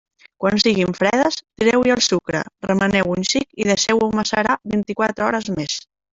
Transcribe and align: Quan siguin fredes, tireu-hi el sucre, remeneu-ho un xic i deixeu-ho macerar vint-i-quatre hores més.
Quan 0.43 0.55
siguin 0.61 0.93
fredes, 0.99 1.37
tireu-hi 1.63 1.93
el 1.97 2.01
sucre, 2.05 2.41
remeneu-ho 2.69 3.13
un 3.17 3.29
xic 3.33 3.63
i 3.65 3.69
deixeu-ho 3.73 4.09
macerar 4.23 4.57
vint-i-quatre 4.75 5.29
hores 5.29 5.55
més. 5.61 5.79